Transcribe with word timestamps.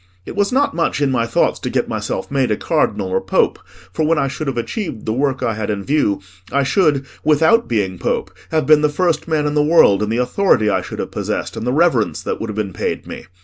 It 0.25 0.35
was 0.35 0.51
not 0.51 0.73
much 0.75 0.99
in 0.99 1.11
my 1.11 1.27
thoughts 1.27 1.59
to 1.59 1.69
get 1.69 1.87
myself 1.87 2.31
made 2.31 2.49
a 2.49 2.57
Cardinal 2.57 3.09
or 3.09 3.21
Pope, 3.21 3.59
for 3.93 4.03
when 4.03 4.17
I 4.17 4.27
should 4.27 4.47
have 4.47 4.57
achieved 4.57 5.05
the 5.05 5.13
work 5.13 5.43
I 5.43 5.53
had 5.53 5.69
in 5.69 5.83
view, 5.83 6.21
I 6.51 6.63
should, 6.63 7.05
without 7.23 7.67
being 7.67 7.99
Pope, 7.99 8.33
have 8.49 8.65
been 8.65 8.81
the 8.81 8.89
first 8.89 9.27
man 9.27 9.45
in 9.45 9.53
the 9.53 9.61
world 9.61 10.01
in 10.01 10.09
the 10.09 10.17
authority 10.17 10.71
I 10.71 10.81
should 10.81 10.97
have 10.97 11.11
possessed, 11.11 11.55
and 11.55 11.67
the 11.67 11.71
reverence 11.71 12.23
that 12.23 12.41
would 12.41 12.49
have 12.49 12.55
been 12.57 12.73
paid 12.73 13.05
me. 13.05 13.27